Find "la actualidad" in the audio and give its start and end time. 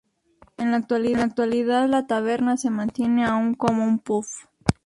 0.71-1.87